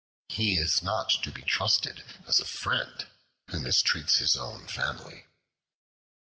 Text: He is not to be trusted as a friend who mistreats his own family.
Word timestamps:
He 0.29 0.57
is 0.57 0.81
not 0.81 1.09
to 1.21 1.31
be 1.31 1.43
trusted 1.43 2.03
as 2.27 2.39
a 2.39 2.45
friend 2.45 3.05
who 3.49 3.59
mistreats 3.59 4.17
his 4.17 4.35
own 4.35 4.65
family. 4.67 5.27